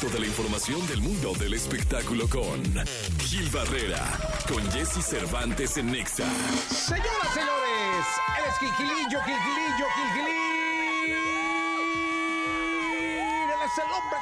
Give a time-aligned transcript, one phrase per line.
[0.00, 2.62] Toda la información del mundo del espectáculo con
[3.20, 4.04] Gil Barrera,
[4.46, 6.24] con Jesse Cervantes en Nexa.
[6.68, 8.06] Señoras, señores,
[8.36, 11.16] él es Gilgilillo, Gilgilillo, Gilgilín.
[13.44, 14.18] Él es el hombre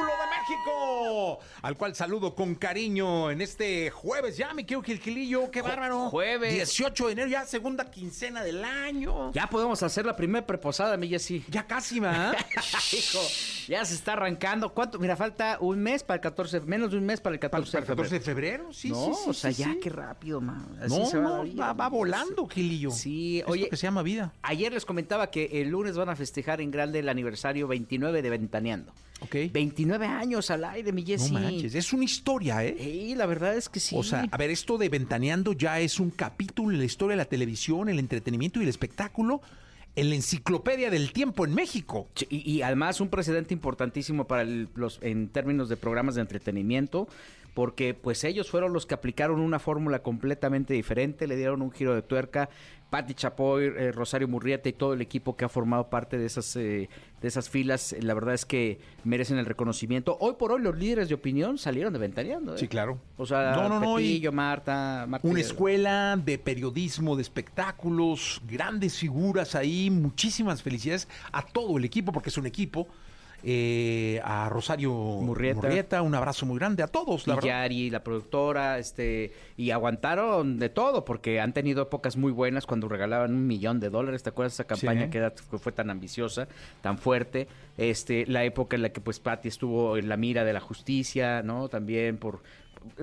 [0.00, 4.36] de México, al cual saludo con cariño en este jueves.
[4.38, 6.08] Ya me quiero Gilgilillo, qué bárbaro.
[6.08, 6.54] jueves.
[6.54, 9.30] 18 de enero, ya segunda quincena del año.
[9.32, 11.44] Ya podemos hacer la primera preposada, mi Jessy.
[11.48, 12.34] Ya casi, ¿va?
[12.92, 13.20] Hijo,
[13.68, 14.72] ya se está arrancando.
[14.72, 14.98] ¿Cuánto?
[14.98, 17.82] Mira, falta un mes para el 14, menos de un mes para el 14 ¿Para
[17.82, 18.72] el 14 de de febrero?
[18.72, 19.30] Sí, no, sí, sí.
[19.30, 20.66] o sea, sí, ya qué rápido, man.
[20.80, 22.90] Así No, se va no, va, va volando, Gilillo.
[22.90, 24.32] Sí, Esto oye, que se llama vida.
[24.42, 28.30] ayer les comentaba que el lunes van a festejar en grande el aniversario 29 de
[28.30, 28.92] Ventaneando.
[29.22, 29.36] Ok.
[29.52, 31.32] 29 años al aire, mi No Jessy.
[31.32, 32.76] manches, es una historia, ¿eh?
[32.78, 33.94] Sí, la verdad es que sí.
[33.96, 37.18] O sea, a ver, esto de Ventaneando ya es un capítulo en la historia de
[37.22, 39.40] la televisión, el entretenimiento y el espectáculo
[39.94, 42.08] en la enciclopedia del tiempo en México.
[42.30, 47.08] Y, y además un precedente importantísimo para el- los en términos de programas de entretenimiento,
[47.54, 51.94] porque pues ellos fueron los que aplicaron una fórmula completamente diferente, le dieron un giro
[51.94, 52.48] de tuerca.
[52.90, 56.54] Patti Chapoy, eh, Rosario Murrieta y todo el equipo que ha formado parte de esas
[56.56, 56.90] eh,
[57.22, 60.18] de esas filas, eh, la verdad es que merecen el reconocimiento.
[60.20, 62.54] Hoy por hoy los líderes de opinión salieron de Ventaneando.
[62.54, 62.58] ¿eh?
[62.58, 62.98] Sí, claro.
[63.16, 69.88] O sea, No, no, Marta, Marta Una escuela de periodismo, de espectáculos, grandes figuras ahí,
[69.88, 72.88] muchísimas felicidades a todo el equipo, porque es un equipo.
[73.44, 76.02] Eh, a Rosario Murrieta.
[76.02, 77.48] un abrazo muy grande a todos, la y verdad.
[77.48, 82.88] Yari, la productora, este, y aguantaron de todo, porque han tenido épocas muy buenas cuando
[82.88, 84.22] regalaban un millón de dólares.
[84.22, 85.10] ¿Te acuerdas de esa campaña Sí.
[85.10, 86.48] que, era- que fue tan ambiciosa,
[86.80, 87.48] tan fuerte?
[87.78, 91.42] Este, la época en la que pues Patty estuvo en la mira de la justicia,
[91.42, 91.68] ¿no?
[91.68, 92.42] También por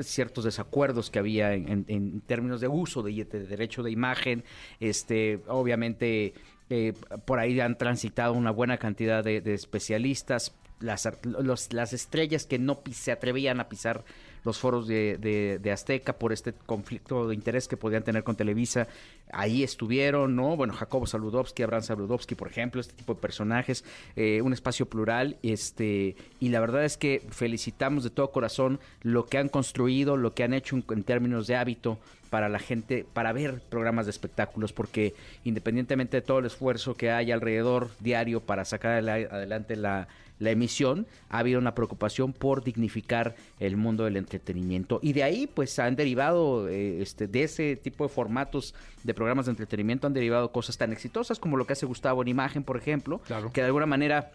[0.01, 4.43] ciertos desacuerdos que había en, en- términos de uso de, de derecho de imagen,
[4.79, 6.33] este, obviamente
[6.69, 6.93] eh,
[7.25, 12.81] por ahí han transitado una buena cantidad de, especialistas, las, los- las estrellas que no
[12.91, 14.03] se atrevían a pisar
[14.43, 18.87] los foros de, de- Azteca por este conflicto de interés que podían tener con Televisa,
[19.31, 20.55] ahí estuvieron, ¿no?
[20.55, 23.83] Bueno, Jacobo Saludowski, Abraham Saludowski, por ejemplo, este tipo de personajes,
[24.15, 29.25] eh, un espacio plural, este, y la verdad es que felicitamos de todo corazón lo
[29.25, 33.05] que han construido, lo que han hecho en, en términos de hábito para la gente,
[33.13, 35.13] para ver programas de espectáculos, porque
[35.43, 40.07] independientemente de todo el esfuerzo que hay alrededor diario para sacar adela- adelante la,
[40.37, 44.99] la emisión, ha habido una preocupación por dignificar el mundo del entretenimiento.
[45.01, 48.73] Y de ahí, pues, han derivado, eh, este, de ese tipo de formatos
[49.03, 52.27] de programas de entretenimiento, han derivado cosas tan exitosas como lo que hace Gustavo en
[52.29, 53.51] Imagen, por ejemplo, Claro.
[53.51, 54.31] que de alguna manera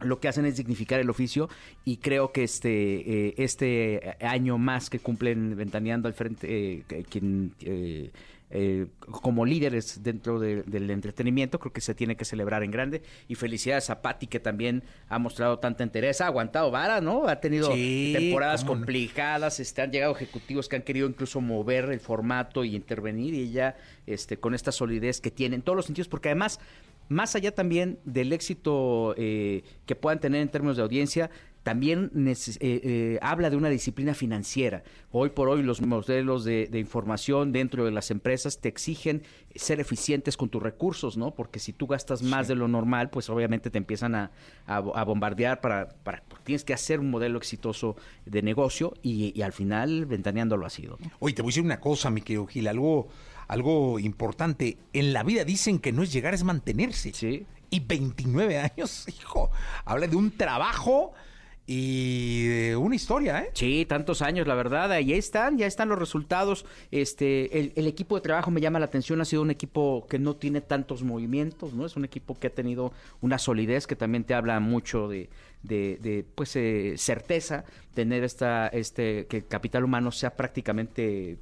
[0.00, 1.48] lo que hacen es dignificar el oficio
[1.84, 6.46] y creo que este eh, este año más que cumplen ventaneando al frente
[6.88, 8.10] eh, quien eh,
[8.52, 13.00] eh, como líderes dentro de- del entretenimiento creo que se tiene que celebrar en grande.
[13.28, 17.36] Y felicidades a Patti que también ha mostrado tanta interés ha aguantado vara no ha
[17.40, 22.64] tenido Sí, temporadas complicadas este han llegado ejecutivos que han querido incluso mover el formato
[22.64, 23.76] y intervenir y ella
[24.08, 26.58] este con esta solidez que tiene en todos los sentidos porque además
[27.10, 31.28] más allá también del éxito eh, que puedan tener en términos de audiencia,
[31.62, 34.82] también eh, eh, habla de una disciplina financiera.
[35.12, 39.22] Hoy por hoy los modelos de, de información dentro de las empresas te exigen
[39.54, 41.32] ser eficientes con tus recursos, ¿no?
[41.34, 44.30] Porque si tú gastas más de lo normal, pues obviamente te empiezan a,
[44.66, 46.22] a- a bombardear para, para...
[46.44, 50.70] Tienes que hacer un modelo exitoso de negocio y, y al final Ventaneando lo ha
[50.70, 51.10] sido, ¿no?
[51.18, 53.08] Oye, te voy a decir una cosa, mi querido Gil, algo,
[53.48, 54.78] algo importante.
[54.92, 57.12] En la vida dicen que no es llegar, es mantenerse.
[57.12, 57.44] Sí.
[57.68, 59.50] Y 29 años, hijo,
[59.84, 61.12] habla de un trabajo
[61.72, 63.50] y una historia, ¿eh?
[63.52, 66.66] Sí, tantos años, la verdad, ahí están, ya están los resultados.
[66.90, 70.18] Este, el, el equipo de trabajo me llama la atención, ha sido un equipo que
[70.18, 71.86] no tiene tantos movimientos, ¿no?
[71.86, 75.30] Es un equipo que ha tenido una solidez que también te habla mucho de,
[75.62, 77.64] de, de, pues, eh, certeza,
[77.94, 81.38] tener esta, este, que el capital humano sea prácticamente, eh,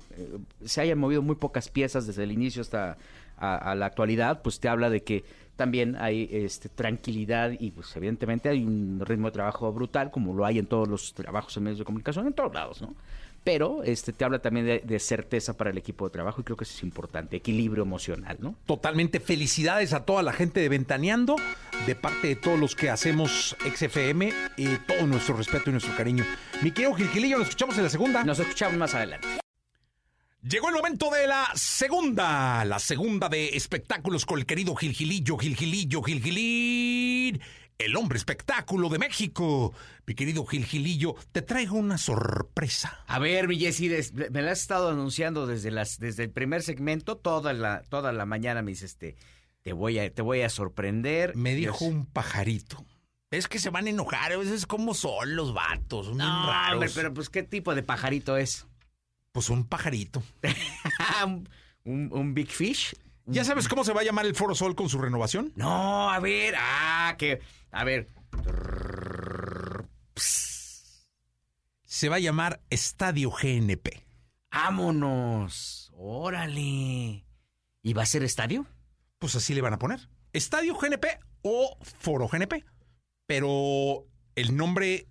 [0.62, 2.98] se hayan movido muy pocas piezas desde el inicio hasta
[3.38, 5.24] a, a la actualidad, pues te habla de que
[5.58, 10.46] también hay este, tranquilidad y pues evidentemente hay un ritmo de trabajo brutal como lo
[10.46, 12.94] hay en todos los trabajos en medios de comunicación, en todos lados, ¿no?
[13.42, 16.56] Pero este te habla también de, de certeza para el equipo de trabajo y creo
[16.56, 18.54] que eso es importante, equilibrio emocional, ¿no?
[18.66, 21.34] Totalmente felicidades a toda la gente de Ventaneando,
[21.86, 26.24] de parte de todos los que hacemos XFM, y todo nuestro respeto y nuestro cariño.
[26.62, 28.22] Mi querido Gilgilillo, nos escuchamos en la segunda.
[28.22, 29.37] Nos escuchamos más adelante.
[30.42, 36.00] Llegó el momento de la segunda, la segunda de espectáculos con el querido Gilgilillo, Gilgilillo,
[36.00, 37.40] Gilgilín,
[37.76, 39.74] el hombre espectáculo de México.
[40.06, 43.00] Mi querido Gilgilillo, te traigo una sorpresa.
[43.08, 43.90] A ver, mi Jessy,
[44.30, 48.24] me la has estado anunciando desde las desde el primer segmento, toda la toda la
[48.24, 49.16] mañana me dices, este,
[49.62, 51.34] te voy a te voy a sorprender.
[51.34, 51.92] Me dijo Dios.
[51.92, 52.86] un pajarito
[53.32, 56.74] Es que se van a enojar, a veces como son los vatos, bien raros.
[56.74, 58.68] hombre, pero pues ¿qué tipo de pajarito es?
[59.38, 60.20] Pues un pajarito.
[61.84, 62.96] ¿Un, un big fish?
[63.24, 65.52] ¿Ya sabes cómo se va a llamar el Foro Sol con su renovación?
[65.54, 67.40] No, a ver, ah, que,
[67.70, 68.08] a ver.
[71.84, 74.04] Se va a llamar Estadio GNP.
[74.50, 77.24] Vámonos, órale.
[77.80, 78.66] ¿Y va a ser estadio?
[79.20, 80.08] Pues así le van a poner.
[80.32, 81.06] Estadio GNP
[81.42, 82.64] o Foro GNP.
[83.26, 84.04] Pero
[84.34, 85.06] el nombre,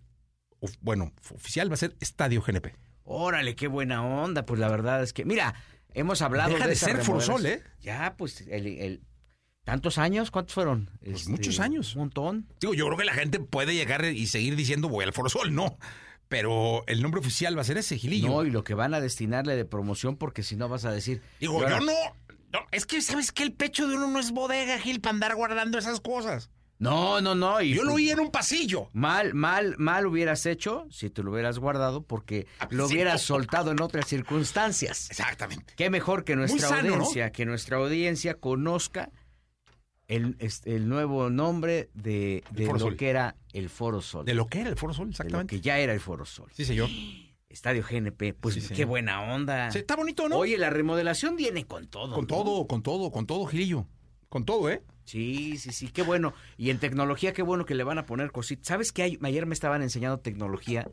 [0.81, 2.86] bueno, oficial va a ser Estadio GNP.
[3.09, 4.45] Órale, qué buena onda.
[4.45, 5.55] Pues la verdad es que, mira,
[5.93, 7.67] hemos hablado Deja de ser Forosol, remodelación.
[7.73, 7.79] ¿eh?
[7.81, 9.01] Ya, pues, el, el-
[9.63, 10.29] ¿tantos años?
[10.29, 10.89] ¿Cuántos fueron?
[10.99, 11.95] Este, Pues muchos años.
[11.95, 12.47] Un montón.
[12.59, 15.55] Digo, yo creo que la gente puede llegar y seguir diciendo voy al Foro Sol,
[15.55, 15.77] no.
[16.27, 18.27] Pero el nombre oficial va a ser ese, Gilillo.
[18.27, 21.21] No, y lo que van a destinarle de promoción, porque si no vas a decir.
[21.39, 21.93] Digo, yo no,
[22.51, 25.35] no, Es que, ¿sabes que El pecho de uno no es bodega, Gil, para andar
[25.35, 26.49] guardando esas cosas.
[26.79, 27.59] No, no, no.
[27.61, 28.89] Y, Yo lo oí en un pasillo.
[28.93, 32.93] Mal, mal, mal hubieras hecho si te lo hubieras guardado porque Ah, lo sí.
[32.93, 35.09] hubieras soltado en otras circunstancias.
[35.09, 35.73] Exactamente.
[35.75, 36.93] Qué mejor que nuestra sano, ¿no?
[36.95, 39.09] audiencia, que nuestra audiencia conozca
[40.07, 42.95] el, este, el nuevo nombre de, de lo Sol.
[42.95, 44.23] que era el Foro Sol.
[44.25, 45.55] De lo que era el Foro Sol, de lo exactamente.
[45.55, 46.49] que ya era el Foro Sol.
[46.53, 46.89] Sí, señor.
[47.49, 48.87] Estadio GNP, pues Sí, qué señor.
[48.89, 49.71] buena onda.
[49.71, 50.37] Sí, está bonito, ¿no?
[50.37, 52.13] Oye, la remodelación viene con todo.
[52.13, 52.27] con ¿no?
[52.27, 53.87] todo, con todo, con todo, Gilillo.
[54.29, 54.83] Con todo, ¿eh?
[55.07, 56.33] Sí, sí, sí, qué bueno.
[56.57, 58.67] Y en tecnología, qué bueno que le van a poner cositas.
[58.67, 59.03] ¿Sabes qué?
[59.03, 59.19] hay?
[59.23, 60.89] Ayer me estaban enseñando tecnología.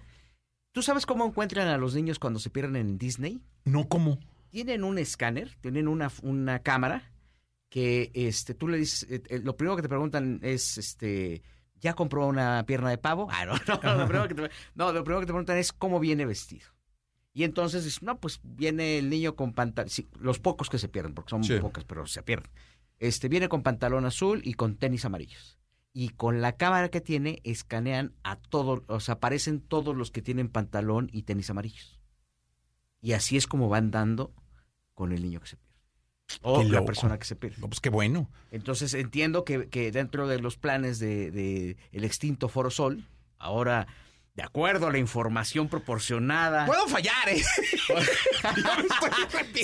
[0.73, 3.41] ¿Tú sabes cómo encuentran a los niños cuando se pierden en Disney?
[3.65, 4.19] No como.
[4.51, 7.11] Tienen un escáner, tienen una, una cámara
[7.69, 11.43] que este, tú le dices, eh, eh, lo primero que te preguntan es, este,
[11.81, 13.27] ¿ya compró una pierna de pavo?
[13.33, 14.43] Ah, no, no, lo primero que te,
[14.77, 16.67] no, lo primero que te preguntan es cómo dice vestido.
[17.33, 19.91] Y entonces, dices, no, pues viene el niño con pantalón,
[20.21, 21.59] los pocos que se pierden, porque son Sí.
[21.61, 22.51] pocas, pero se pierden.
[22.99, 25.59] Este, viene con pantalón azul y con tenis amarillos.
[25.93, 30.23] Y con la cámara que tiene, escanean a todos, o sea, aparecen todos los que
[30.23, 32.01] tienen pantalón y tenis amarillos.
[33.01, 34.35] Y así es como van dando
[34.95, 35.75] con el niño que se pierde.
[36.43, 36.87] O Qué la loco.
[36.87, 37.61] persona que se pierde.
[37.61, 38.31] No, pues qué bueno.
[38.51, 43.07] Entonces entiendo que, que dentro de los planes de, de el extinto Foro Sol,
[43.39, 43.87] ahora,
[44.35, 46.67] de acuerdo a la información proporcionada.
[46.67, 47.43] Puedo fallar, ¿eh?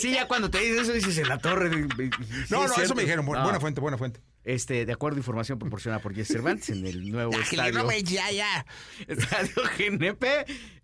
[0.01, 1.69] sí, ya cuando te dices eso, dices en la torre.
[1.71, 3.27] de- de- sí No, es no, eso me dijeron.
[3.27, 4.21] Bu- No, Buena fuente, buena fuente.
[4.45, 7.73] Este, de acuerdo a información proporcionada por Jesse Cervantes en el nuevo Gilillo, estadio.
[7.79, 8.65] no, güey, ya, ya.
[9.07, 10.25] Estadio GNP,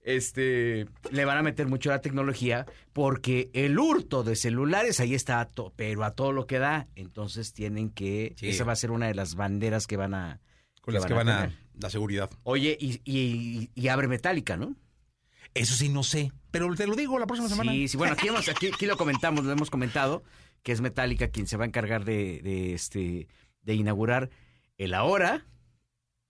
[0.02, 5.40] este, le van a meter mucho la tecnología porque el hurto de celulares ahí está,
[5.40, 6.88] a to- pero a todo lo que da.
[6.96, 8.48] Entonces tienen que, Sí.
[8.48, 10.40] esa va a ser una de las banderas que van a,
[10.82, 11.52] Con las que van a.
[11.80, 12.30] la seguridad.
[12.44, 14.76] Oye, y, y, y abre metálica, ¿no?
[15.54, 16.32] Eso sí, no sé.
[16.50, 17.72] Pero te lo digo la próxima semana.
[17.72, 20.22] Sí, sí, bueno, aquí, hemos, aquí, aquí lo comentamos, lo hemos comentado,
[20.62, 23.28] que es Metallica quien se va a encargar de, de, este,
[23.62, 24.30] de inaugurar
[24.78, 25.46] el ahora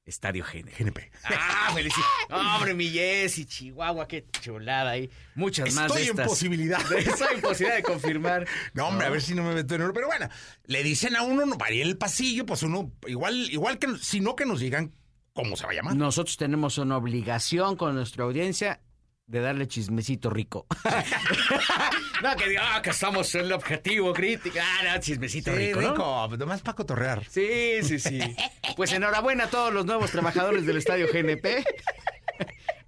[0.05, 0.71] Estadio GNP.
[0.79, 1.11] GNP.
[1.25, 2.07] Ah, felicidades.
[2.31, 5.11] Hombre, mi Jessy, Chihuahua, qué chulada ahí.
[5.35, 6.29] Muchas más Estoy de en estas.
[6.29, 6.93] posibilidad.
[6.97, 8.47] Estoy en posibilidad de confirmar.
[8.73, 9.93] No, hombre, a ver si no me meto en oro.
[9.93, 10.29] Pero bueno,
[10.67, 13.99] le dicen a uno, no para ir en el pasillo, pues uno, igual, igual que,
[13.99, 14.95] si no que nos digan
[15.37, 15.95] cómo se va a llamar.
[15.95, 18.81] Nosotros tenemos una obligación con nuestra audiencia
[19.27, 20.67] de darle chismecito rico.
[22.23, 24.59] no, que diga, ah, que estamos en el objetivo crítico.
[24.61, 25.91] Ah, no, chismecito Sí, rico, ¿no?
[25.93, 27.25] rico, nomás para cotorrear.
[27.29, 28.21] Sí, sí, sí.
[28.77, 31.65] Pues enhorabuena a todos los nuevos trabajadores del Estadio GNP.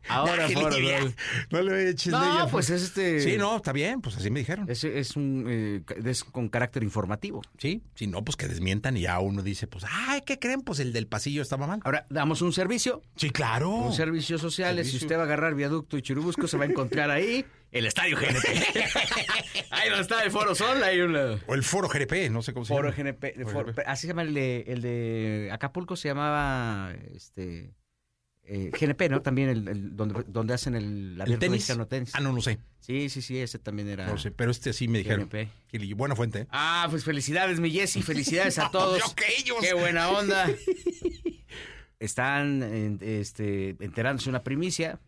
[0.08, 1.14] Ahora, Sol.
[1.50, 3.21] No le eches de No, ella, pues es este.
[3.21, 4.66] Sí, no, está bien, pues así me dijeron.
[4.68, 7.42] Es, es un eh, es con carácter informativo.
[7.59, 10.62] Sí, si no, pues que desmientan y ya uno dice, pues, ay, ¿qué creen?
[10.62, 11.80] Pues el del pasillo estaba mal.
[11.85, 13.71] Ahora damos un servicio, Sí, claro.
[13.71, 14.76] un servicio social.
[14.76, 15.06] Si Servicio.
[15.06, 18.49] usted va a agarrar viaducto y churubusco, se va a encontrar ahí el Estadio GNP.
[19.71, 22.64] ahí donde está el Foro Sol, hay un O el foro GRP, no sé cómo
[22.64, 23.11] se Foro llama.
[23.12, 23.44] GNP.
[23.44, 23.82] Foro- GNP.
[23.87, 27.71] así se llama el de, el de Acapulco, se llamaba este
[28.49, 29.23] eh, GNP, ¿no?
[29.23, 31.71] También el, el- donde, donde hacen el ¿El tenis?
[32.14, 32.59] Ah, no, no sé.
[32.81, 34.07] Sí, sí, sí, ese también era.
[34.07, 35.28] No sé, pero este sí me dijeron.
[35.31, 35.95] GNP.
[35.95, 36.40] Buena fuente.
[36.40, 36.47] ¿eh?
[36.50, 38.99] Ah, pues felicidades, mi Jessy, felicidades a todos.
[38.99, 39.59] yo que ellos.
[39.61, 40.49] Qué buena onda.
[42.00, 45.00] Están en- este, enterándose una primicia.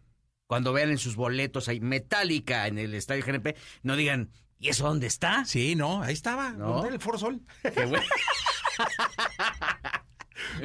[0.47, 3.55] Cuando vean en sus boletos ahí Metallica en el estadio GNP,
[3.85, 5.45] no digan, ¿y eso dónde está?
[5.45, 6.51] Sí, no, ahí estaba.
[6.51, 6.75] ¿No?
[6.75, 7.41] ¿Dónde el Foro Sol?
[7.63, 8.05] Qué bueno.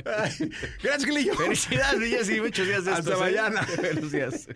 [0.06, 0.52] Ay,
[0.82, 1.36] Gracias, Gilillo.
[1.36, 3.32] Felicidades, Jessy, muchos días de Hasta estos, ¿eh?
[3.32, 3.68] mañana.
[3.78, 4.48] Buenos días.